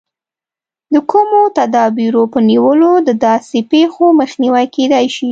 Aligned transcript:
د 0.93 0.95
کومو 1.11 1.39
تدابیرو 1.57 2.23
په 2.33 2.39
نیولو 2.49 2.93
د 3.07 3.09
داسې 3.27 3.57
پېښو 3.71 4.05
مخنیوی 4.19 4.65
کېدای 4.75 5.05
شي. 5.15 5.29